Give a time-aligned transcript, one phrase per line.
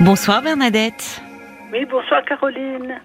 [0.00, 1.20] Bonsoir Bernadette.
[1.72, 3.00] Oui, bonsoir Caroline.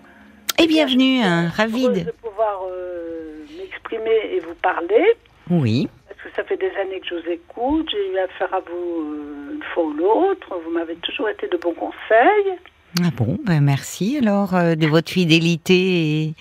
[0.59, 5.03] Et bienvenue, hein, ravie de pouvoir euh, m'exprimer et vous parler.
[5.49, 5.89] Oui.
[6.07, 7.89] Parce que ça fait des années que je vous écoute.
[7.91, 10.47] J'ai eu affaire à vous euh, une fois ou l'autre.
[10.63, 12.59] Vous m'avez toujours été de bons conseils.
[13.03, 15.73] Ah bon, ben merci alors euh, de votre fidélité.
[15.73, 16.33] Et,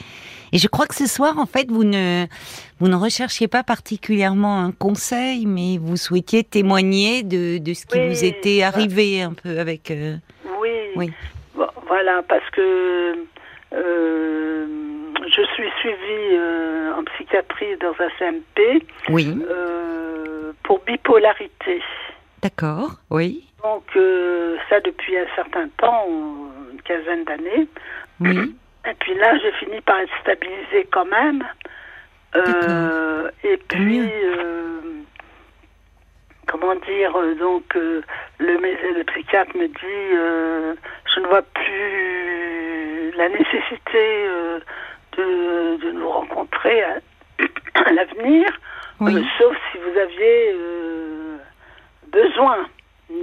[0.53, 2.27] et, je crois que ce soir, en fait, vous ne,
[2.79, 8.07] vous ne recherchiez pas particulièrement un conseil, mais vous souhaitiez témoigner de, de ce qui
[8.07, 9.91] vous était arrivé un peu avec.
[10.97, 11.13] Oui.
[11.87, 13.17] voilà, parce que
[13.75, 14.67] euh,
[15.27, 18.87] je suis suivie euh, en psychiatrie dans un CMP.
[19.09, 19.39] Oui.
[19.49, 21.83] Euh, pour bipolarité.
[22.43, 23.49] D'accord, oui.
[23.63, 23.85] Donc,
[24.69, 26.07] ça depuis un certain temps,
[26.73, 27.69] une quinzaine d'années.
[28.21, 28.55] Oui.
[28.89, 31.45] Et puis là, j'ai fini par être stabilisée quand même.
[33.45, 34.01] et puis,
[36.53, 38.05] comment dire, donc, le,
[38.39, 40.77] le psychiatre me dit
[41.15, 44.61] je ne vois plus la nécessité euh,
[45.17, 46.99] de, nous rencontrer à,
[47.93, 48.49] l'avenir,
[49.03, 51.37] euh, sauf si vous aviez euh,
[52.09, 52.67] besoin,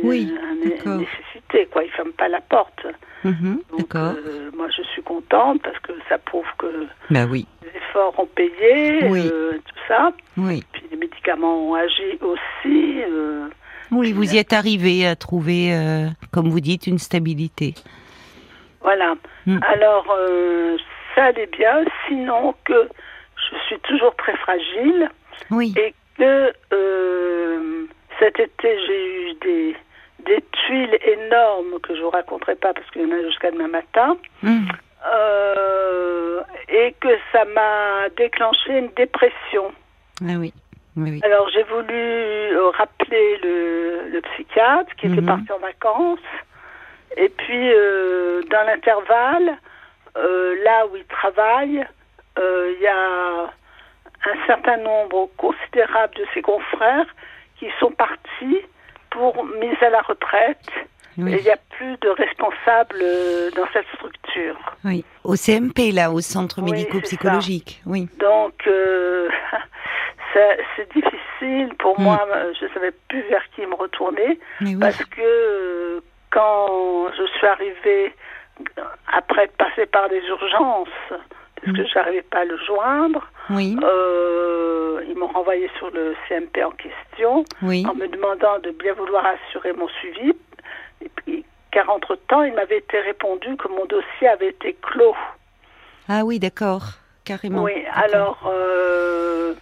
[0.03, 0.31] oui,
[0.75, 1.83] une, nécessité, quoi.
[1.83, 2.85] Il ferme pas la porte.
[3.23, 4.13] Mhm, d'accord.
[4.55, 7.45] moi, je suis contente parce que ça prouve que bah oui.
[7.63, 10.11] les efforts ont payé, tout ça.
[10.37, 10.63] Oui.
[10.71, 13.03] Puis les médicaments ont agi aussi.
[13.91, 17.73] Oui, vous y êtes arrivé à trouver, euh, comme vous dites, une stabilité.
[18.81, 19.15] Voilà.
[19.45, 19.59] Hmm.
[19.67, 20.77] Alors, euh,
[21.15, 22.89] ça allait bien, sinon que
[23.35, 25.09] je suis toujours très fragile.
[25.49, 25.73] Oui.
[25.77, 27.85] Et que euh,
[28.19, 29.75] cet été, j'ai eu des,
[30.25, 33.51] des tuiles énormes que je ne vous raconterai pas parce qu'il y en a jusqu'à
[33.51, 34.17] demain matin.
[34.43, 34.65] Hmm.
[36.67, 39.71] et que ça m'a déclenché une dépression.
[40.21, 40.53] Ah oui.
[41.23, 45.27] Alors j'ai voulu euh, rappeler le, psychiatre qui était mhm.
[45.27, 46.19] parti en vacances.
[47.15, 49.57] Et puis euh, dans l'intervalle,
[50.17, 51.85] euh, là où il travaille,
[52.37, 57.07] il y a un certain nombre considérable de ses confrères
[57.57, 58.59] qui sont partis
[59.11, 60.69] pour mise à la retraite.
[61.17, 63.03] Et il n'y a plus de responsables
[63.53, 64.55] dans cette structure.
[64.85, 67.81] Oui, au CMP, là, au centre médico-psychologique.
[67.85, 68.07] Oui.
[68.19, 68.53] Donc,
[70.33, 72.03] c'est difficile pour hmm.
[72.03, 72.25] moi.
[72.57, 74.39] Je ne savais plus vers qui me retourner
[74.79, 75.99] parce que euh,
[76.31, 78.13] quand je suis arrivée
[79.11, 80.87] après passée par des urgences,
[81.61, 81.87] parce que hmm.
[81.87, 87.43] je n'arrivais pas à le joindre, euh, ils m'ont renvoyé sur le CMP en question
[87.61, 90.33] en me demandant de bien vouloir assurer mon suivi.
[91.01, 95.15] Et puis, car entre-temps, il m'avait été répondu que mon dossier avait été clos.
[96.07, 96.83] Ah oui, d'accord,
[97.25, 97.63] carrément.
[97.63, 99.53] Oui, alors euh,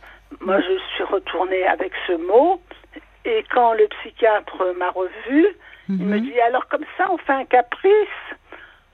[0.42, 2.62] moi, je suis retournée avec ce mot.
[3.26, 5.48] Et quand le psychiatre m'a revu,
[5.90, 6.22] il me mhm.
[6.22, 7.92] dit alors comme ça, on fait un caprice.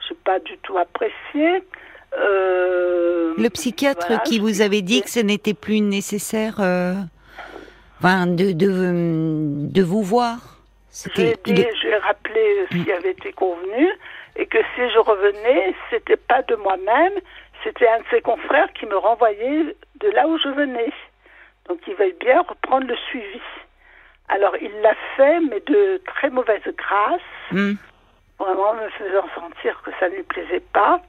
[0.08, 1.64] Je n'ai pas du tout apprécié.
[2.20, 6.94] Euh, le psychiatre qui vous avait dit que ce n'était plus nécessaire euh,
[8.02, 10.38] de, de, de, vous voir
[11.16, 11.36] J'ai
[12.04, 13.90] rappelé ce qui avait été convenu
[14.36, 17.14] et que si je revenais, c'était pas de moi-même,
[17.64, 20.92] c'était un de ses confrères qui me renvoyait de là où je venais.
[21.68, 23.42] Donc il veuille bien reprendre le suivi.
[24.30, 27.74] Alors il l'a fait, mais de très mauvaise grâce, hmm.
[28.40, 31.02] vraiment me faisant sentir que ça ne lui plaisait pas.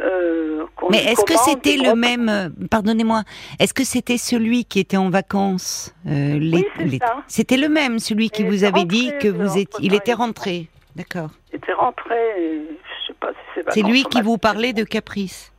[0.00, 3.22] Euh, mais est-ce que c'était le même euh, Pardonnez-moi.
[3.58, 8.30] Est-ce que c'était celui qui était en vacances euh, les, oui, C'était le même, celui
[8.30, 9.84] qui vous avait dit que vous étiez.
[9.84, 10.68] Il était rentré.
[10.94, 11.30] D'accord.
[11.52, 12.16] Il était rentré.
[12.36, 13.70] Je sais pas si c'est.
[13.70, 15.52] C'est lui qui vous parlait de caprice.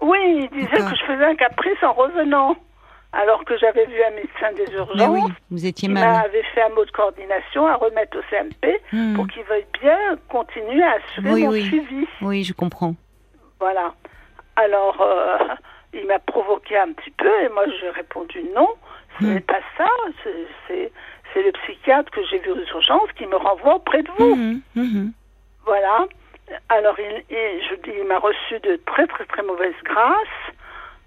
[0.00, 2.56] Oui, il disait que je faisais un caprice en revenant
[3.12, 5.08] alors que j'avais vu un médecin des urgences.
[5.08, 5.20] oui,
[5.50, 9.14] vous étiez qui m'avait fait un mot de coordination à remettre au CMP hmm.
[9.14, 9.98] pour qu'il veuille bien
[10.28, 12.06] continuer à assurer mon suivi.
[12.22, 12.94] Oui, je comprends.
[13.62, 13.94] Voilà.
[14.56, 15.38] Alors, euh,
[15.94, 18.66] il m'a provoqué un petit peu et moi j'ai répondu non,
[19.20, 19.34] ce hmm.
[19.34, 19.86] n'est pas ça,
[20.24, 24.34] c'est le psychiatre que j'ai vu aux urgences qui me renvoie auprès de vous.
[24.34, 25.12] Hmm,
[25.64, 26.06] voilà.
[26.70, 30.38] Alors, il, je dis, il m'a reçu de très très très mauvaise grâce.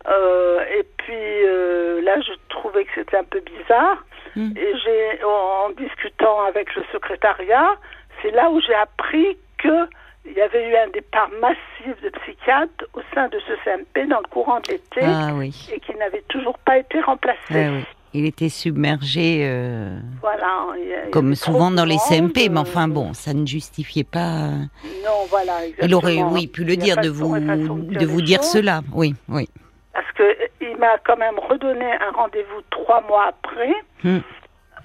[0.07, 3.97] Euh, et puis euh, là, je trouvais que c'était un peu bizarre.
[4.37, 4.53] Hmm.
[4.55, 7.75] Et j'ai, en, discutant avec le secrétariat,
[8.21, 9.89] c'est là où j'ai appris que
[10.25, 14.19] il y avait eu un départ massif de psychiatres au sein de ce CMP dans
[14.19, 17.37] le courant de l'été ah et qui n'avait toujours pas été remplacé.
[17.51, 17.85] Ah oui.
[18.13, 20.67] Il était submergé, euh, voilà,
[21.11, 24.51] comme souvent dans les CMP, mais enfin bon, ça ne justifiait pas.
[25.03, 25.51] Non, voilà.
[25.81, 29.49] Il aurait, oui, pu le dire de vous, de vous dire cela, oui, oui
[29.95, 33.73] parce qu'il m'a quand même redonné un rendez-vous trois mois après.
[34.03, 34.19] Hmm.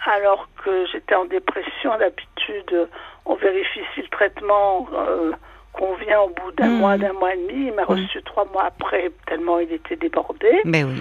[0.07, 1.99] alors que j'étais en dépression.
[1.99, 2.89] D'habitude,
[3.31, 5.33] on vérifie si le traitement euh,
[5.73, 7.67] convient au bout d'un mois, d'un mois et demi.
[7.69, 10.61] Il m'a reçu trois mois après, tellement il était débordé.
[10.65, 11.01] Mais oui.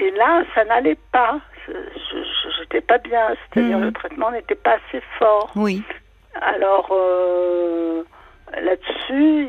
[0.00, 1.38] Et là, ça n'allait pas.
[1.68, 3.28] Je n'étais pas bien.
[3.52, 5.52] C'est-à-dire, le traitement n'était pas assez fort.
[5.54, 5.82] Oui.
[6.40, 8.02] Alors, euh,
[8.60, 9.48] là-dessus,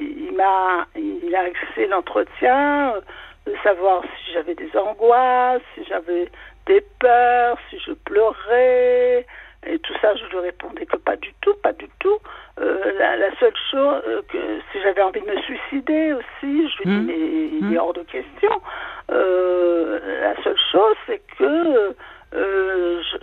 [0.00, 3.00] il, m'a, il a axé l'entretien, euh,
[3.46, 6.28] de savoir si j'avais des angoisses, si j'avais
[6.66, 9.26] des peurs, si je pleurais,
[9.66, 12.18] et tout ça, je lui répondais que pas du tout, pas du tout.
[12.60, 16.90] Euh, la, seule chose, que si j'avais envie de me suicider aussi, je lui dis
[16.90, 17.06] mmh.
[17.06, 17.18] mais
[17.60, 17.78] il est mmh.
[17.78, 18.50] hors de question.
[19.08, 21.94] la seule chose, c'est que
[22.32, 23.16] je,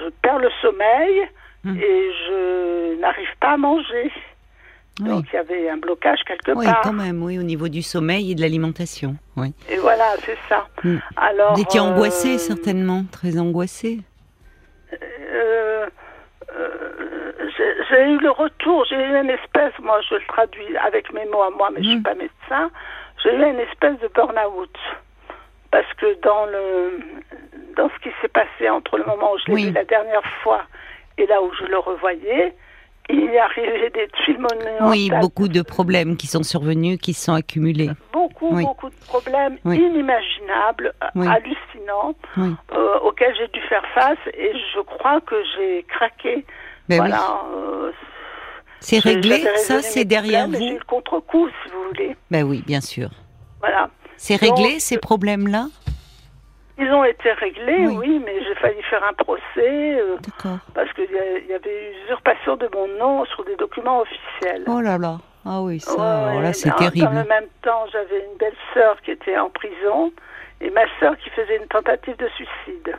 [0.00, 1.28] je, perds le sommeil
[1.64, 1.76] mmh.
[1.76, 4.10] et je n'arrive pas à manger.
[5.00, 6.82] Donc il y avait un blocage quelque oui, part.
[6.84, 9.16] Oui, quand même, oui, au niveau du sommeil et de l'alimentation.
[9.36, 9.54] Oui.
[9.70, 10.66] Et voilà, c'est ça.
[10.84, 10.98] Hmm.
[11.16, 14.00] Alors, Vous étiez euh, angoissé, certainement, très angoissé.
[14.92, 15.86] Euh,
[16.56, 17.32] euh,
[17.88, 21.42] j'ai eu le retour, j'ai eu une espèce, moi je le traduis avec mes mots
[21.42, 22.02] à moi, mais je ne suis hmm.
[22.02, 22.70] pas médecin,
[23.22, 24.78] j'ai eu une espèce de burn-out.
[25.70, 27.00] Parce que dans, le,
[27.76, 30.62] dans ce qui s'est passé entre le moment où je l'ai vu la dernière fois
[31.16, 32.54] et là où je le revoyais,
[33.08, 34.88] il y arrivé des tuiles monumentales.
[34.88, 37.90] Oui, beaucoup de problèmes qui sont survenus, qui se sont accumulés.
[38.12, 45.20] Beaucoup, beaucoup de problèmes inimaginables, hallucinants, euh, auxquels j'ai dû faire face et je crois
[45.20, 46.44] que j'ai craqué.
[46.88, 47.40] Ben voilà.
[47.54, 47.92] Euh,
[48.80, 50.54] c'est réglé, ça, c'est derrière vous.
[50.54, 52.16] J'ai eu le contre-coup, si vous voulez.
[52.30, 53.10] Ben oui, bien sûr.
[53.60, 53.88] Voilà.
[54.16, 55.66] C'est réglé, ces problèmes-là?
[56.82, 60.16] Ils ont été réglés, oui, mais j'ai failli faire un procès euh,
[60.74, 64.64] parce qu'il y, y, avait usurpation de mon nom sur des documents officiels.
[64.66, 67.10] Oh là là, ah oui, ça, là c'est terrible.
[67.12, 70.12] Le même temps, j'avais une belle sœur qui était en prison
[70.60, 72.96] et ma sœur qui faisait une tentative de suicide.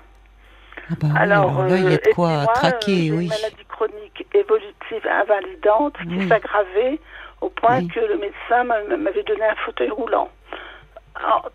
[0.90, 3.24] Ah bah alors, là, il y a de euh, quoi traquer, oui.
[3.24, 7.00] Une maladie chronique évolutive invalidante qui s'aggravait
[7.40, 10.30] au point que le médecin m'avait donné un fauteuil roulant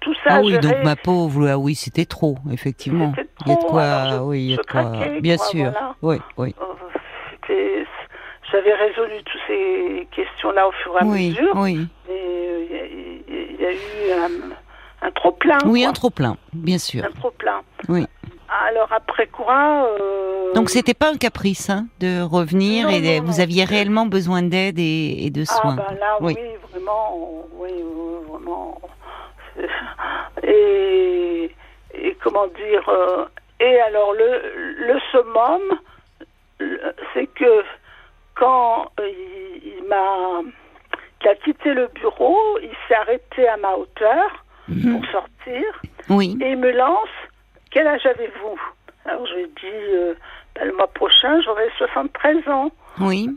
[0.00, 3.12] tout ça, ah oui, donc ma pauvre, ah oui, c'était trop, effectivement.
[3.46, 5.72] il y a de quoi, oui, il y a de quoi, bien sûr,
[6.02, 6.54] oui, oui.
[7.50, 7.84] Euh,
[8.50, 11.52] j'avais résolu toutes ces questions-là au fur et à mesure.
[11.56, 11.86] Oui.
[12.08, 12.64] Mais euh,
[13.28, 14.20] il y, a eu
[15.02, 15.58] un, trop plein.
[15.66, 17.04] Oui, un trop plein, bien sûr.
[17.04, 17.60] Un trop plein.
[17.88, 18.06] Oui.
[18.66, 20.54] Alors après quoi euh...
[20.54, 25.30] Donc c'était pas un caprice hein, de revenir et vous aviez réellement besoin d'aide et,
[25.30, 25.76] de soins.
[25.78, 26.34] Ah ben là, oui,
[26.70, 27.14] vraiment,
[27.58, 27.68] oui,
[28.26, 28.80] vraiment
[30.42, 31.50] et,
[31.94, 33.24] et comment dire euh,
[33.60, 35.62] et alors le, le summum
[37.14, 37.64] c'est que
[38.34, 40.42] quand il, m'a
[41.22, 45.00] il a quitté le bureau il s'est arrêté à ma hauteur mhm.
[45.00, 45.64] pour sortir.
[46.08, 46.38] Oui.
[46.40, 47.08] et il me lance
[47.70, 48.60] quel âge avez-vous?
[49.04, 50.14] Alors je lui dis euh,
[50.54, 52.70] ben, le mois prochain j'aurai 73 ans.
[53.00, 53.28] Oui.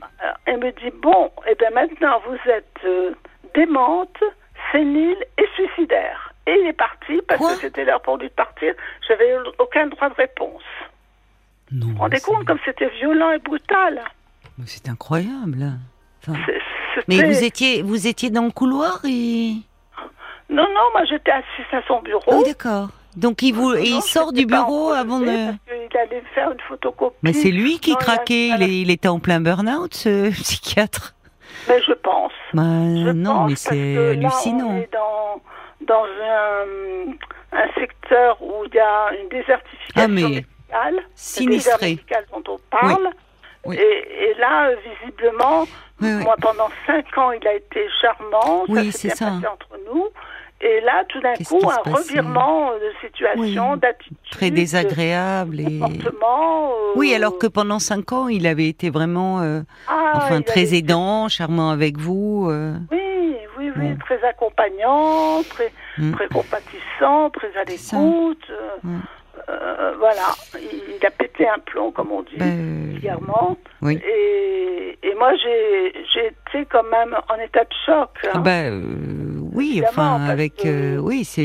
[0.45, 3.11] Elle me dit bon et eh bien maintenant vous êtes euh,
[3.53, 4.23] démente
[4.71, 6.33] sénile et suicidaire.
[6.47, 8.73] Et il est parti parce que c'était l'heure pour lui de partir.
[9.07, 10.63] J'avais aucun droit de réponse.
[11.71, 14.01] Non, vous vous rendez compte comme c'était violent et brutal
[14.65, 15.71] C'est incroyable.
[17.07, 19.53] mais vous étiez, vous étiez dans le couloir et...
[20.49, 22.23] Non, non, moi j'étais assise à son bureau.
[22.27, 22.89] Oh, d'accord.
[23.15, 25.25] Donc il, vous, il sort du bureau avant de...
[25.27, 27.15] Il allait faire une photocopie.
[27.23, 31.13] Mais c'est lui qui craquait, il, il, était en plein burn-out, ce psychiatre.
[31.67, 32.31] Mais je pense.
[32.53, 34.69] Bah, non, mais c'est hallucinant.
[34.69, 35.41] on est dans,
[35.81, 37.11] dans un,
[37.57, 41.03] un, secteur où il y a une désertification ah, mais médicale.
[41.15, 41.99] Sinistré.
[42.31, 43.09] dont on parle.
[43.71, 45.67] Et, et, là, visiblement,
[45.99, 48.65] moi, pendant cinq ans, il a été charmant.
[48.67, 49.25] Oui, c'est ça.
[49.25, 50.07] Passé entre nous.
[50.63, 54.17] Et là, tout d'un coup, un revirement de situation, d'attitude.
[54.29, 55.59] Très désagréable.
[55.59, 55.79] Et...
[55.79, 60.41] Comportement, euh, Oui, alors que pendant cinq ans, il avait été vraiment euh, ah, enfin,
[60.41, 62.47] très aidant, charmant avec vous.
[62.49, 62.75] Euh.
[62.91, 66.11] Oui, oui, oui, très accompagnant, très, mm.
[66.13, 68.51] très compatissant, très à l'écoute.
[69.97, 73.57] Voilà, il, a pété un plomb, comme on dit, ben, clairement.
[73.81, 73.99] Oui.
[74.05, 78.09] Et, et moi, j'ai été quand même en état de choc.
[78.33, 78.39] Hein.
[78.39, 80.65] Ben, oui, enfin, avec.
[80.65, 81.43] Euh, oui, c'est.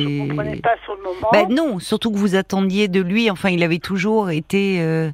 [0.62, 1.28] pas sur le moment.
[1.32, 3.30] Ben non, surtout que vous attendiez de lui.
[3.30, 5.10] Enfin, il avait toujours été euh,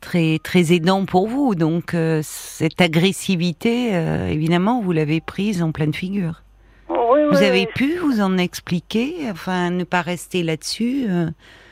[0.00, 1.54] très très aidant pour vous.
[1.54, 3.92] Donc euh, cette agressivité,
[4.30, 6.42] évidemment, vous l'avez prise en pleine figure.
[6.88, 11.06] Oui, vous avez pu vous en expliquer, enfin, ne pas rester là-dessus.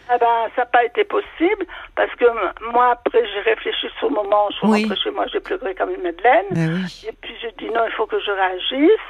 [0.09, 1.65] Ah ben, ça n'a pas été possible
[1.97, 2.25] parce que
[2.73, 4.49] moi, après, j'ai réfléchi sur le moment.
[4.51, 4.97] Je suis oui.
[5.03, 6.47] chez moi, j'ai pleuré comme une Madeleine.
[6.51, 9.01] Ben Et puis, j'ai dit non, il faut que je réagisse.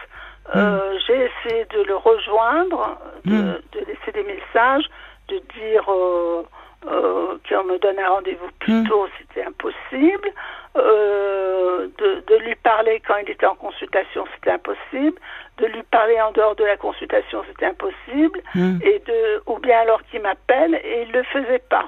[0.55, 3.61] Euh, j'ai essayé de le rejoindre, de, hmm.
[3.87, 4.85] laisser des messages,
[5.29, 6.43] de dire euh,
[6.87, 8.89] euh, qu'on me donne un rendez-vous plus hmm.
[8.89, 10.29] tôt, c'était impossible.
[10.77, 15.19] Euh, de, de, lui parler quand il était en consultation, c'était impossible.
[15.59, 18.41] De lui parler en dehors de la consultation, c'était impossible.
[18.55, 18.79] Hmm.
[18.83, 21.87] Et de, ou bien alors qu'il m'appelle et il le faisait pas.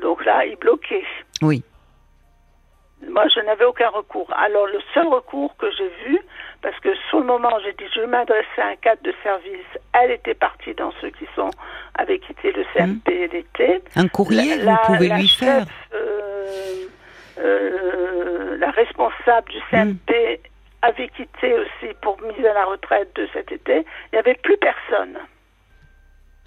[0.00, 1.04] Donc là, il bloquait.
[1.42, 1.62] Oui.
[3.08, 4.30] Moi, je n'avais aucun recours.
[4.36, 6.20] Alors, le seul recours que j'ai vu,
[6.62, 9.66] parce que sur le moment, j'ai dit, je m'adresser à un cadre de service.
[9.92, 11.50] Elle était partie dans ceux qui sont
[11.94, 13.32] avaient quitté le CMP hmm.
[13.32, 13.82] l'été.
[13.96, 15.64] Un courrier, vous pouvez lui faire.
[15.94, 16.86] Euh,
[17.38, 20.86] euh, la responsable du CMP hmm.
[20.86, 23.86] avait quitté aussi pour mise à la retraite de cet été.
[24.12, 25.18] Il n'y avait plus personne.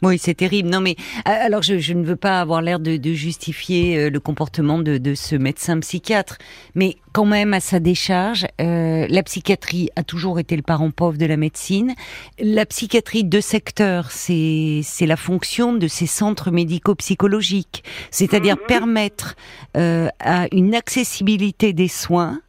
[0.03, 0.69] Oui, c'est terrible.
[0.69, 4.77] Non, mais euh, alors je, ne veux pas avoir l'air de, justifier euh, le comportement
[4.79, 6.37] de, ce médecin psychiatre,
[6.75, 11.17] mais quand même à sa décharge, euh, la psychiatrie a toujours été le parent pauvre
[11.17, 11.93] de la médecine.
[12.37, 18.67] La psychiatrie de secteur, c'est c'est la fonction de ces centres médico-psychologiques, c'est-à-dire mhm.
[18.67, 19.35] permettre
[19.75, 22.39] à une accessibilité des soins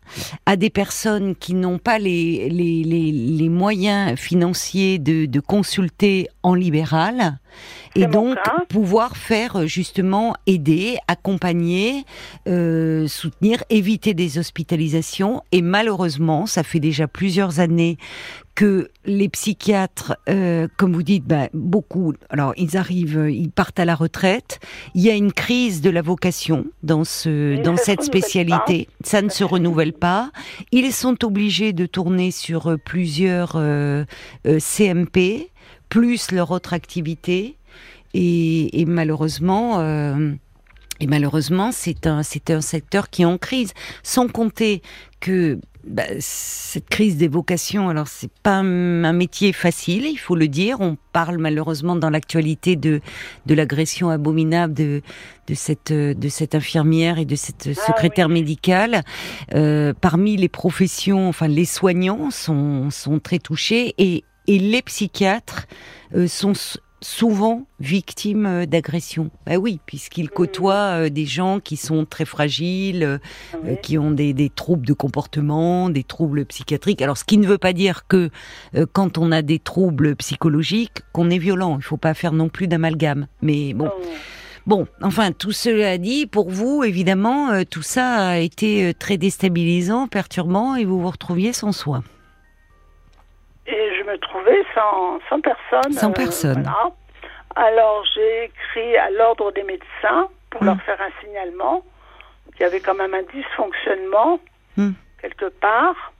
[0.46, 6.54] à des personnes qui n'ont pas les, les, les, moyens financiers de, de, consulter en
[6.54, 7.38] libéral
[7.94, 8.36] et donc
[8.68, 12.04] pouvoir faire euh, justement aider, accompagner,
[12.48, 15.42] euh, soutenir, éviter des hospitalisations.
[15.52, 17.98] Et malheureusement, ça fait déjà plusieurs années
[18.54, 23.84] que les psychiatres, euh, comme vous dites, ben, beaucoup, alors ils arrivent, ils partent à
[23.84, 24.60] la retraite.
[24.94, 28.88] Il y a une crise de la vocation dans ce, dans cette spécialité.
[29.02, 30.30] Ça ne se renouvelle pas.
[30.70, 34.04] Ils sont obligés de tourner sur plusieurs euh,
[34.44, 35.50] CMP,
[35.94, 37.56] plus leur autre activité.
[38.14, 39.80] Et, et malheureusement,
[41.00, 43.72] et malheureusement, c'est un, c'est un secteur qui est en crise.
[44.02, 44.82] Sans compter
[45.20, 50.48] que bah, cette crise des vocations, alors c'est pas un, métier facile, il faut le
[50.48, 50.80] dire.
[50.80, 53.00] On parle malheureusement dans l'actualité de
[53.46, 55.00] de l'agression abominable de
[55.46, 59.02] de cette de cette infirmière et de cette ah secrétaire médicale.
[59.54, 65.66] Euh, parmi les professions, enfin les soignants sont sont très touchés et et les psychiatres
[66.14, 66.52] euh, sont
[67.00, 69.30] souvent victimes euh, d'agressions.
[69.46, 73.20] Ben oui, puisqu'ils côtoient euh, des gens qui sont très fragiles,
[73.82, 77.02] qui ont des, troubles de comportement, des troubles psychiatriques.
[77.02, 78.30] Alors, ce qui ne veut pas dire que
[78.92, 81.76] quand on a des troubles psychologiques, qu'on est violent.
[81.78, 83.26] Il faut pas faire non plus d'amalgame.
[83.42, 83.90] Mais bon.
[84.66, 90.74] Bon, enfin, tout cela dit, pour vous, évidemment, tout ça a été très déstabilisant, perturbant,
[90.74, 92.02] et vous vous retrouviez sans soi.
[93.66, 95.92] Et je me trouvais sans, sans personne.
[95.92, 96.70] Sans personne.
[97.56, 100.66] Alors j'ai écrit à l'ordre des médecins pour hmm.
[100.66, 101.84] leur faire un signalement
[102.52, 104.40] qu'il y avait quand même un dysfonctionnement
[104.76, 104.92] hmm.
[105.20, 106.12] quelque part.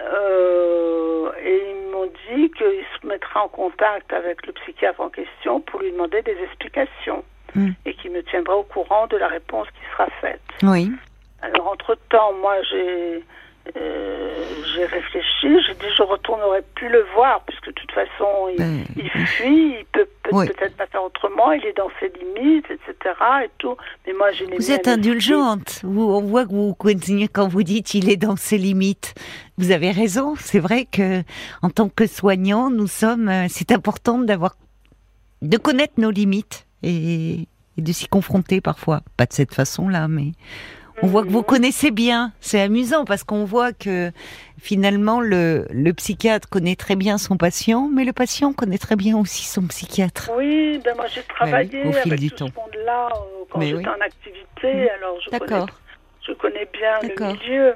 [0.00, 5.60] Euh, et ils m'ont dit qu'il se mettra en contact avec le psychiatre en question
[5.60, 7.70] pour lui demander des explications hmm.
[7.84, 10.40] et qu'il me tiendra au courant de la réponse qui sera faite.
[10.62, 10.90] Oui.
[11.42, 13.22] Alors entre-temps, moi j'ai
[13.76, 14.30] euh,
[14.74, 19.26] j'ai réfléchi, j'ai dit je retournerai plus le voir puisque de toute façon il, ben,
[19.26, 23.14] fuit, il peut peut-être pas faire autrement, il est dans ses limites, etc.
[23.44, 23.76] Et tout.
[24.06, 25.80] Mais moi j'ai Vous êtes indulgente.
[25.84, 29.14] On voit que vous continuez quand vous dites il est dans ses limites.
[29.56, 30.34] Vous avez raison.
[30.36, 31.22] C'est vrai que
[31.62, 33.28] en tant que soignant, nous sommes.
[33.28, 34.56] Euh, c'est important d'avoir
[35.40, 39.00] de connaître nos limites et, et de s'y confronter parfois.
[39.16, 40.32] Pas de cette façon-là, mais
[41.02, 42.32] on voit que vous connaissez bien.
[42.40, 44.10] C'est amusant parce qu'on voit que
[44.58, 49.16] finalement le, le, psychiatre connaît très bien son patient, mais le patient connaît très bien
[49.16, 50.30] aussi son psychiatre.
[50.36, 53.88] Oui, ben moi j'ai travaillé au fil avec du tout ce monde-là euh, quand j'étais
[53.88, 54.88] en activité, mmh.
[54.98, 55.66] alors je connais,
[56.26, 57.74] je connais bien le milieu.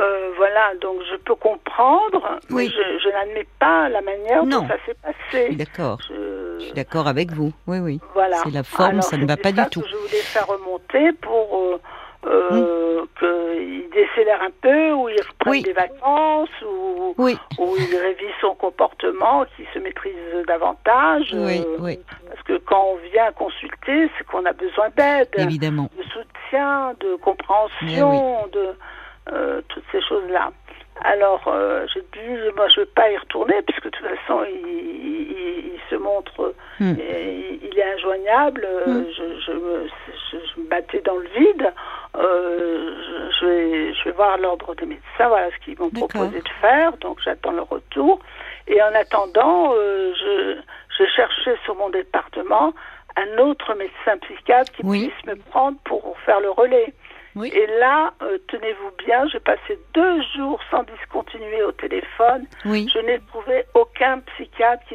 [0.00, 2.68] Euh, voilà, donc je peux comprendre, oui.
[2.68, 5.54] je, je n'admets pas la manière dont ça s'est passé.
[5.54, 6.00] D'accord.
[6.08, 6.64] Je...
[6.64, 7.52] suis d'accord avec vous.
[7.68, 8.00] Oui, oui.
[8.12, 8.38] Voilà.
[8.42, 9.82] C'est la forme, ça ne va pas du tout.
[9.82, 11.80] Que je voulais faire remonter pour euh,
[12.26, 17.28] euh, qu'il décélère un peu, ou il reprenne des vacances, ou, ou
[17.78, 20.14] il révise son comportement, qu'il se maîtrise
[20.46, 21.30] davantage.
[21.34, 21.94] Euh,
[22.28, 25.88] parce que quand on vient consulter, c'est qu'on a besoin d'aide, Évidemment.
[25.96, 28.74] de soutien, de compréhension, de
[29.32, 30.50] euh, toutes ces choses-là.
[31.02, 34.44] Alors, euh, j'ai dit, moi, je ne veux pas y retourner, puisque de toute façon,
[34.44, 36.94] il, se montre, hmm.
[36.98, 38.66] il, est injoignable.
[38.86, 39.04] Hmm.
[39.14, 39.86] Je, je, me,
[40.30, 41.72] je, me, battais dans le vide.
[42.16, 46.48] Euh, je, vais, je vais voir l'ordre des médecins, voilà ce qu'ils m'ont proposé de
[46.60, 46.96] faire.
[46.98, 48.20] Donc, j'attends le retour.
[48.66, 50.56] Et en attendant, euh, je,
[50.98, 52.72] je cherchais sur mon département
[53.16, 56.92] un autre médecin psychiatre qui puisse me prendre pour faire le relais.
[57.42, 62.46] Et là, euh, tenez-vous bien, j'ai passé deux jours sans discontinuer au téléphone.
[62.64, 64.94] Je n'ai trouvé aucun psychiatre qui,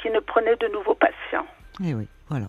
[0.00, 1.46] qui, ne prenait de nouveaux patients.
[1.84, 2.46] Et eh oui, voilà.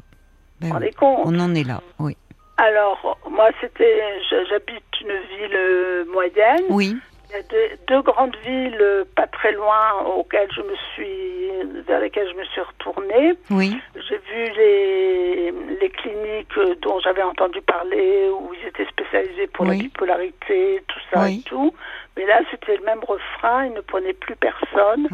[0.62, 0.72] Ben
[1.02, 2.18] on en est là, oui.
[2.58, 4.04] Alors, moi, c'était,
[4.50, 6.66] j'habite une ville moyenne.
[6.70, 6.96] Oui.
[7.30, 12.00] Il y a deux, grandes villes euh, pas très loin auxquelles je me suis, vers
[12.00, 13.34] lesquelles je me suis retournée.
[13.50, 13.78] Oui.
[13.96, 19.66] J'ai vu les, les cliniques euh, dont j'avais entendu parler, où ils étaient spécialisés pour
[19.66, 21.74] la bipolarité, tout ça et tout.
[22.16, 25.10] Mais là, c'était le même refrain, ils ne prenaient plus personne.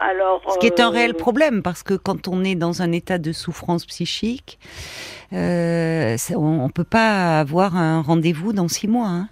[0.00, 2.92] Alors, Ce qui est un réel euh, problème, parce que quand on est dans un
[2.92, 4.58] état de souffrance psychique,
[5.32, 9.08] euh, on ne peut pas avoir un rendez-vous dans six mois.
[9.08, 9.28] Hein.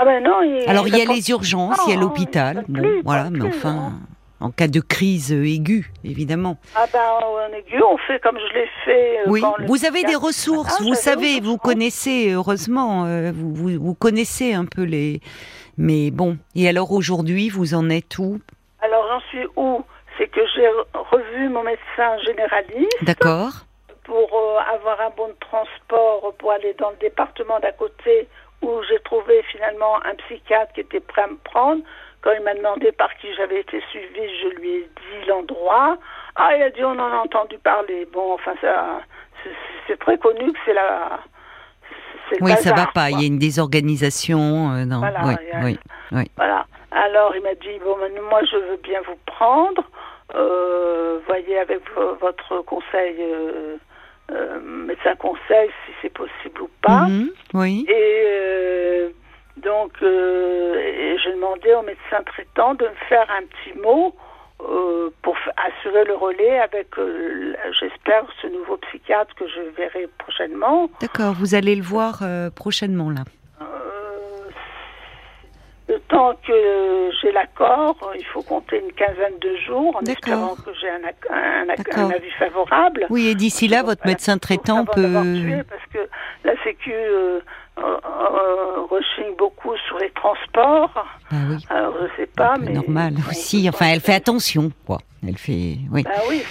[0.00, 0.36] Ah ben non,
[0.68, 3.94] Alors il y a les urgences, il y a l'hôpital, bon, voilà, mais enfin,
[4.38, 6.56] en cas de crise aiguë, évidemment.
[6.76, 9.18] Ah ben en aiguë, on fait comme je l'ai fait.
[9.18, 13.94] Euh, oui, vous avez des ressources, ah, vous savez, vous connaissez, heureusement, euh, vous, vous,
[13.94, 15.20] connaissez un peu les...
[15.78, 18.38] Mais bon, et alors aujourd'hui, vous en êtes où?
[19.58, 19.84] Où
[20.16, 23.04] C'est que j'ai revu mon médecin généraliste.
[23.04, 23.52] D'accord.
[24.04, 28.26] Pour euh, avoir un bon transport pour aller dans le département d'à côté
[28.62, 31.82] où j'ai trouvé finalement un psychiatre qui était prêt à me prendre.
[32.22, 35.98] Quand il m'a demandé par qui j'avais été suivie, je lui ai dit l'endroit.
[36.34, 38.08] Ah, il a dit on en a entendu parler.
[38.12, 39.00] Bon, enfin, ça,
[39.86, 41.20] c'est très connu que c'est la.
[42.40, 43.10] Oui, ça va pas.
[43.10, 44.72] Il y a une désorganisation.
[44.72, 44.98] Euh, non.
[44.98, 45.20] Voilà,
[45.62, 45.78] oui,
[46.12, 46.66] oui, voilà.
[46.90, 47.96] Alors, il m'a dit bon,
[48.30, 49.82] moi, je veux bien vous prendre.
[50.34, 51.80] Euh, voyez avec
[52.20, 53.16] votre conseil.
[53.20, 53.76] Euh,
[54.30, 57.06] euh, médecin conseil si c'est possible ou pas.
[57.08, 57.86] Mhm, oui.
[57.88, 59.08] Et euh,
[59.56, 64.14] donc, euh, je demandais au médecin traitant de me faire un petit mot
[65.22, 66.88] pour assurer le relais avec,
[67.78, 70.90] j'espère, ce nouveau psychiatre que je verrai prochainement.
[71.00, 72.22] D'accord, vous allez le voir
[72.56, 73.22] prochainement là.
[75.88, 80.70] Le temps que j'ai l'accord, il faut compter une quinzaine de jours en espérant que
[80.78, 83.06] j'ai un, avis favorable.
[83.08, 85.14] Oui, et d'ici là, votre médecin traitant peut...
[85.68, 86.10] Parce que
[86.44, 87.40] la Sécu euh,
[87.78, 91.06] euh, euh, rechigne beaucoup sur les transports.
[91.30, 91.64] Ah oui.
[91.70, 92.72] Alors, je sais pas, mais...
[92.72, 93.66] Normal aussi.
[93.68, 94.98] Enfin, elle fait attention, quoi.
[95.26, 96.02] Elle fait, oui.
[96.04, 96.42] Bah oui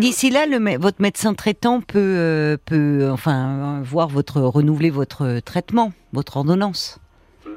[0.00, 6.38] D'ici là, le, votre médecin traitant peut, peut, enfin, voir votre renouveler votre traitement, votre
[6.38, 6.98] ordonnance.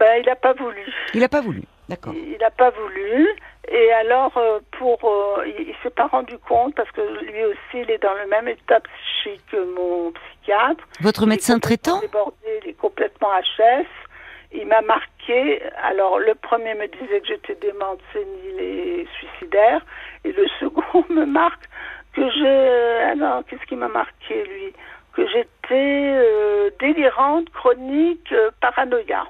[0.04, 0.86] Ben, il n'a pas voulu.
[1.13, 2.13] Il n'a pas voulu, d'accord.
[2.13, 3.30] Il n'a pas voulu.
[3.72, 7.76] Et alors, euh, pour, euh, il, ne s'est pas rendu compte parce que lui aussi,
[7.76, 10.84] il est dans le même état psychique que mon psychiatre.
[11.00, 13.86] Votre médecin traitant débordé, Il est complètement HS.
[14.52, 15.62] Il m'a marqué.
[15.82, 19.86] Alors, le premier me disait que j'étais démente, sénile et suicidaire.
[20.26, 21.63] Et le second me marque
[22.13, 23.04] que j'ai.
[23.13, 24.74] Alors, qu'est-ce qui m'a marqué, lui?
[25.13, 29.24] Que j'étais euh, délirante, chronique, paranoïa.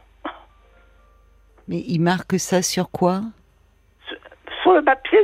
[1.68, 3.22] Mais il marque ça sur quoi?
[4.62, 5.20] Sur le papier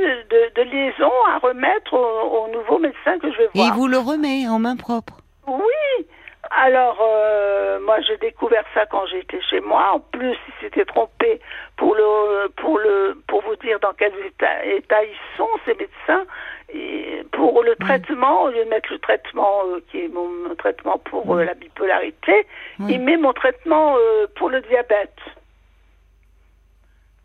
[0.56, 3.66] de, liaison à remettre au, nouveau médecin que je vais voir.
[3.66, 5.18] Et il vous le remet en main propre?
[5.48, 6.06] Oui
[6.52, 9.92] alors, euh, moi, j'ai découvert ça quand j'étais chez moi.
[9.94, 11.40] En plus, il s'était trompé
[11.78, 16.26] pour le, pour le, pour vous dire dans quel état, ils sont ces médecins.
[16.74, 20.98] Et pour le traitement, au lieu de mettre le traitement euh, qui est mon, traitement
[20.98, 22.48] pour euh, la bipolarité,
[22.88, 23.96] il met mon traitement
[24.36, 25.18] pour le diabète.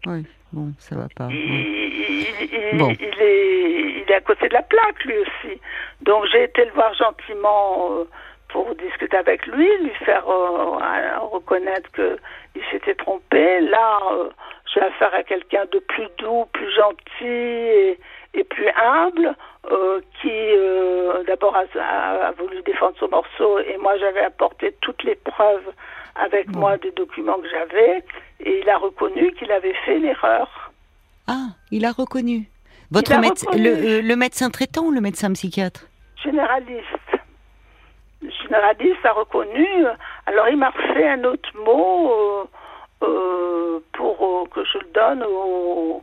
[0.07, 1.29] Oui, bon, ça va pas.
[1.31, 2.91] Il, bon.
[2.91, 5.61] il, est, il est à côté de la plaque, lui aussi.
[6.03, 8.05] Donc j'ai été le voir gentiment euh,
[8.49, 13.61] pour discuter avec lui, lui faire euh, reconnaître qu'il s'était trompé.
[13.61, 14.29] Là, euh,
[14.73, 17.99] j'ai affaire à quelqu'un de plus doux, plus gentil et,
[18.35, 19.35] et plus humble,
[20.21, 20.31] qui
[21.27, 25.73] d'abord a, a, voulu défendre son morceau et moi j'avais apporté toutes les preuves
[26.15, 28.05] avec moi des documents que j'avais
[28.41, 30.73] et il a reconnu qu'il avait fait l'erreur.
[31.27, 32.49] Ah, il a reconnu.
[32.91, 33.13] Votre
[33.57, 35.87] Le, le, médecin traitant ou le médecin psychiatre?
[36.23, 36.85] Généraliste.
[38.23, 39.67] Le généraliste a reconnu.
[40.27, 42.45] Alors il m'a fait un autre mot euh,
[43.03, 46.03] euh, pour euh, que je le donne au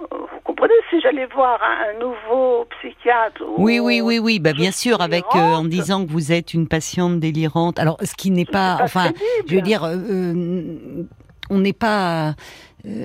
[0.00, 5.00] vous comprenez si j'allais voir un, nouveau psychiatre Oui, oui, oui, oui, bah bien sûr,
[5.00, 7.78] avec euh, en disant que vous êtes une patiente délirante.
[7.78, 9.12] Alors, ce qui n'est pas, enfin,
[9.48, 11.04] je veux dire, euh, euh,
[11.50, 12.34] on n'est pas,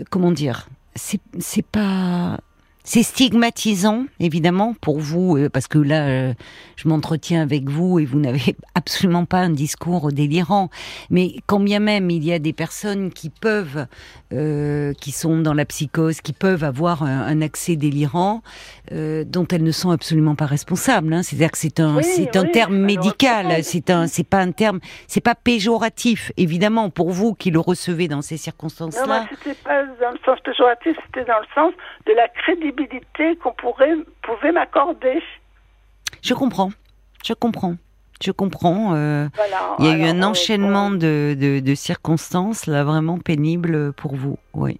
[0.10, 2.38] comment dire, c'est pas
[2.86, 6.34] c'est stigmatisant, évidemment, pour vous, euh, parce que là, euh,
[6.76, 10.69] je m'entretiens avec vous et vous n'avez absolument pas un discours délirant.
[11.10, 13.88] Mais quand bien même il y a des personnes qui peuvent,
[14.34, 18.41] euh, qui sont dans la psychose, qui peuvent avoir un, accès délirant,
[18.91, 21.12] dont elles ne sont absolument pas responsables.
[21.13, 21.24] Hein.
[21.24, 23.63] C'est-à-dire que c'est un, c'est un terme médical.
[23.63, 28.08] C'est un, c'est pas un terme, c'est pas péjoratif, évidemment, pour vous qui le recevez
[28.08, 29.22] dans ces circonstances-là.
[29.22, 31.74] Non, c'était pas dans le sens péjoratif, c'était dans le sens
[32.06, 32.72] de la crédibilité
[33.41, 35.21] qu'on pourrait pouvait m'accorder.
[36.21, 36.71] Je comprends,
[37.25, 37.75] je comprends.
[38.23, 38.95] je comprends.
[39.79, 44.38] il y a eu un enchaînement de, de, de, circonstances là vraiment pénibles pour vous,
[44.53, 44.79] oui.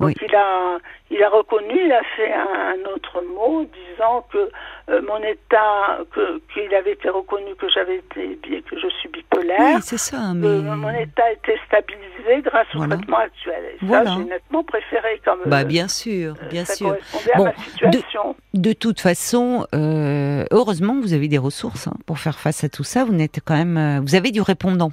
[0.00, 0.78] Donc il a,
[1.10, 4.50] il a reconnu, il a fait un, autre mot disant que
[4.90, 9.58] euh, mon état, que qu'il avait été reconnu que j'avais été, que je suis bipolaire.
[9.58, 10.32] Oui, c'est ça.
[10.34, 10.46] Mais...
[10.46, 13.62] mon état était stabilisé grâce au traitement actuel.
[13.74, 15.40] Et ça, j'ai nettement préféré comme.
[15.46, 16.96] Bah bien sûr, euh, bien ça sûr.
[17.36, 18.36] Bon, à ma situation.
[18.54, 22.84] De, toute façon, euh, heureusement, vous avez des ressources hein, pour faire face à tout
[22.84, 23.04] ça.
[23.04, 24.92] Vous n'êtes quand même, vous avez du répondant.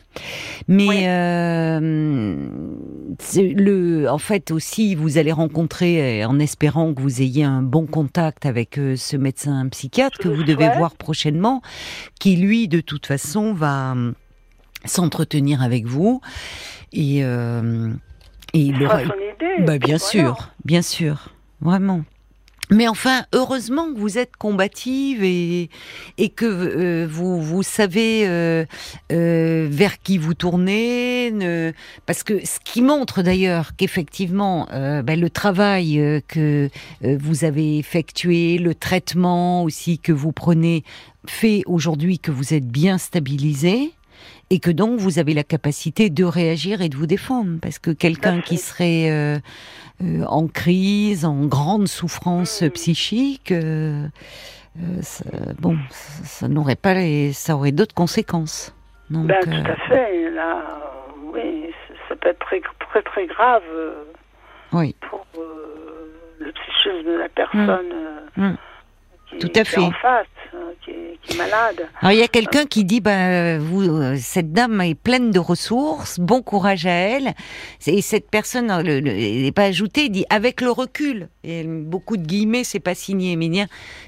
[0.68, 1.06] Mais
[3.38, 8.46] le, en fait aussi, vous allez rencontrer, en espérant que vous ayez un bon contact
[8.46, 11.62] avec ce médecin psychiatre que vous devez voir prochainement,
[12.20, 14.14] qui lui, de toute façon, va hum,
[14.86, 16.22] s'entretenir avec vous
[16.94, 17.92] et, euh,
[18.54, 19.02] et il aura.
[19.60, 21.30] Bah, bien sûr, bien sûr,
[21.62, 22.04] vraiment.
[22.72, 25.70] Mais enfin, heureusement que vous êtes combative et,
[26.18, 28.66] et que euh, vous, vous savez euh,
[29.12, 31.72] euh, vers qui vous tournez, ne,
[32.06, 36.70] parce que ce qui montre d'ailleurs qu'effectivement ben, le travail que
[37.02, 40.84] vous avez effectué, le traitement aussi que vous prenez,
[41.28, 43.94] fait aujourd'hui que vous êtes bien stabilisé
[44.50, 47.92] et que donc vous avez la capacité de réagir et de vous défendre, parce que
[47.92, 49.40] quelqu'un qui serait
[50.02, 52.70] euh, en crise, en grande souffrance mm.
[52.72, 54.08] psychique, euh,
[54.78, 55.24] euh, ça,
[55.60, 58.76] bon, ça, n'aurait pas les, ça aurait d'autres conséquences.
[59.10, 60.30] Donc, ben, tout à fait.
[60.32, 60.62] Là,
[61.34, 61.72] oui,
[62.10, 63.64] ça peut être très très, très grave
[64.74, 64.96] oui.
[65.10, 65.26] pour
[66.40, 67.94] le psychisme de la personne.
[68.36, 68.48] Mm.
[68.48, 68.58] Mm.
[69.40, 69.80] Tout à fait.
[69.80, 70.28] en face,
[71.26, 71.88] qui, est, malade.
[72.02, 75.40] Alors il y a quelqu'un qui dit, bah, vous, euh, cette dame est pleine de
[75.40, 77.34] ressources, bon courage à elle.
[77.88, 81.30] Et cette personne n'est pas ajoutée, dit avec le recul.
[81.44, 83.50] Et beaucoup de guillemets, c'est pas signé, mais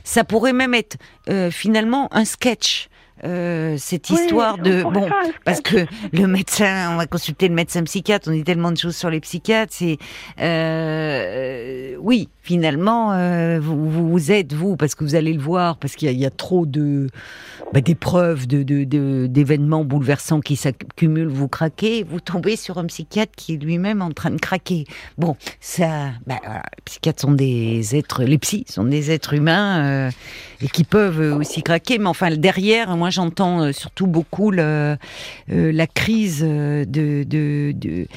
[0.04, 0.98] ça pourrait même être
[1.30, 2.90] euh, finalement un sketch.
[3.24, 5.10] Euh, cette histoire de bon
[5.44, 8.96] parce que le médecin on va consulter le médecin psychiatre on dit tellement de choses
[8.96, 9.98] sur les psychiatres c'est
[10.40, 16.12] euh, oui finalement euh, vous, êtes vous parce que vous allez le voir parce qu'il
[16.12, 17.08] y, a trop de
[17.74, 18.64] bah, d'épreuves de
[19.28, 21.28] d'événements de, bouleversants qui s'accumulent.
[21.28, 24.86] Vous craquez vous tombez sur un psychiatre qui est lui-même en train de craquer.
[25.18, 30.10] Bon ça bah, les psychiatres sont des êtres les psys sont des êtres humains
[30.62, 31.98] et qui peuvent aussi craquer.
[32.00, 34.96] Mais enfin derrière moi j'entends euh, surtout beaucoup euh,
[35.48, 38.08] la crise euh, de, de,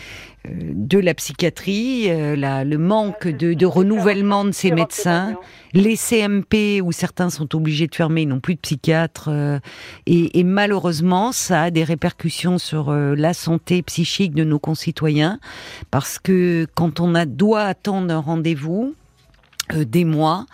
[0.48, 5.36] de, la psychiatrie, la, le manque de, de renouvellement de ces médecins,
[5.74, 9.30] les CMP où certains sont obligés de fermer, ils n'ont plus de psychiatre,
[10.06, 15.38] et, et, malheureusement ça a des répercussions sur la santé psychique de nos concitoyens,
[15.90, 18.94] parce que quand on a, doit attendre un rendez-vous,
[19.74, 20.46] euh, des mois,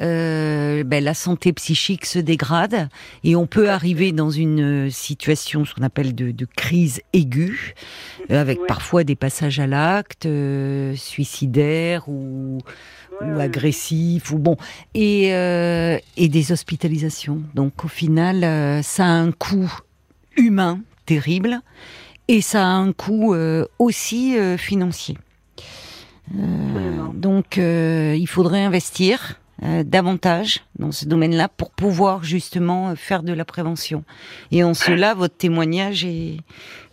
[0.00, 2.88] euh, ben, la santé psychique se dégrade
[3.22, 7.74] et on peut arriver dans une situation, ce qu'on appelle de, crise aiguë,
[8.30, 10.28] euh, avec parfois des passages à l'acte,
[10.96, 12.58] suicidaires ou,
[13.20, 14.56] agressifs, ou bon,
[14.94, 17.40] et, et des hospitalisations.
[17.54, 19.72] Donc au final, ça a un coût
[20.36, 21.60] humain terrible
[22.28, 23.34] et ça a un coût
[23.78, 25.16] aussi financier.
[26.32, 33.22] Euh, donc, euh, il faudrait investir euh, davantage dans ce domaine-là pour pouvoir justement faire
[33.22, 34.04] de la prévention.
[34.50, 36.38] Et en cela, votre témoignage est,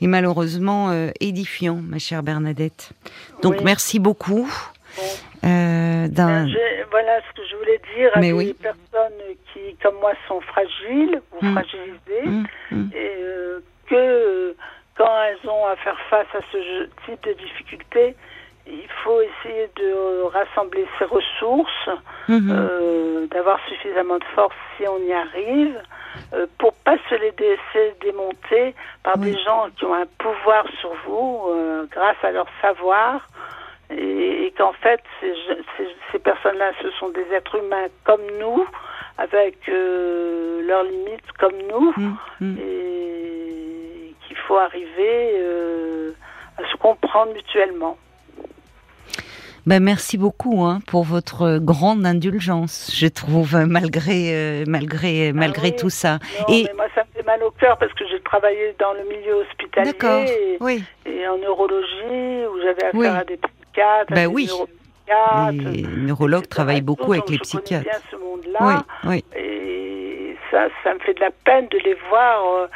[0.02, 2.92] est malheureusement édifiant, ma chère Bernadette.
[3.42, 4.50] Donc, merci beaucoup.
[5.44, 6.48] Euh, ben,
[6.92, 11.46] voilà ce que je voulais dire à des personnes qui, comme moi, sont fragiles ou
[11.46, 11.52] mmh.
[11.54, 12.44] fragilisées, mmh.
[12.72, 12.90] Mmh.
[12.94, 13.12] et
[13.88, 14.56] que
[14.96, 18.16] quand elles ont à faire face à ce type de difficultés,
[18.68, 21.90] il faut essayer de rassembler ses ressources,
[22.28, 22.50] mhm.
[22.52, 25.82] euh, d'avoir suffisamment de force si on y arrive,
[26.34, 27.34] euh, pour pas se les
[28.02, 33.28] démonter par des gens qui ont un pouvoir sur vous euh, grâce à leur savoir
[33.90, 35.34] et, qu'en fait ces,
[36.12, 38.66] ces, personnes-là ce sont des êtres humains comme nous
[39.18, 42.18] avec leurs limites comme nous mhm.
[42.42, 42.58] Mhm.
[42.60, 45.42] et qu'il faut arriver
[46.58, 47.98] à se comprendre mutuellement.
[49.68, 55.76] Ben merci beaucoup hein, pour votre grande indulgence, je trouve, malgré euh, malgré ah malgré
[55.76, 56.18] tout ça.
[56.50, 59.04] et mais moi, ça me fait mal au cœur parce que j'ai travaillé dans le
[59.04, 60.84] milieu hospitalier et, oui.
[61.06, 64.14] et, en neurologie où j'avais affaire à des psychiatres.
[64.14, 64.50] Ben oui.
[65.52, 67.84] Les neurologues travaillent beaucoup avec les psychiatres.
[67.84, 68.84] bien ce monde-là.
[69.04, 72.68] Oui, Et ça, ça me fait de la peine de les voir, euh,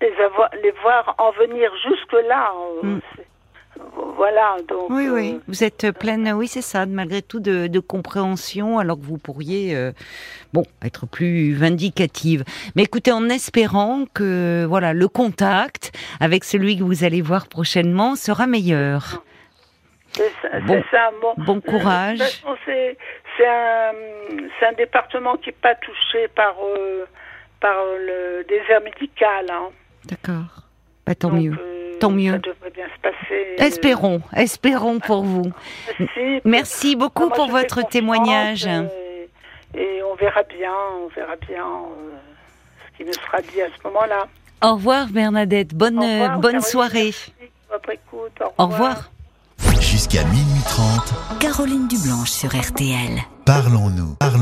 [0.00, 2.52] les, avoir, les voir en venir jusque là.
[2.84, 3.00] Euh, mm
[4.16, 4.56] voilà.
[4.68, 5.40] Donc, oui, oui.
[5.48, 9.76] Vous êtes pleine, oui, c'est ça, malgré tout, de, compréhension, alors que vous pourriez,
[10.52, 12.44] bon, être plus vindicative.
[12.76, 18.14] Mais écoutez, en espérant que, voilà, le contact avec celui que vous allez voir prochainement
[18.16, 19.22] sera meilleur.
[20.12, 20.30] C'est
[20.90, 22.18] ça, Bon, courage.
[22.66, 23.92] C'est un,
[24.68, 26.54] un, département qui n'est pas touché par,
[27.60, 29.46] par le désert médical.
[29.50, 29.70] Hein.
[30.04, 30.68] D'accord.
[31.06, 31.52] Bah, tant mieux.
[31.52, 32.32] Euh, tant mieux.
[32.32, 33.54] Ça devrait bien se passer.
[33.58, 35.52] Espérons, espérons pour vous.
[36.44, 38.66] Merci, beaucoup pour votre témoignage.
[39.74, 42.16] Et, on verra bien, on verra bien euh,
[42.92, 44.26] ce qui nous sera dit à ce moment-là.
[44.62, 47.12] Au revoir Bernadette, bonne, bonne soirée.
[48.58, 49.10] au revoir.
[49.80, 51.38] Jusqu'à minuit 30.
[51.40, 53.18] Caroline Dublanche sur RTL.
[53.44, 54.16] Parlons-nous.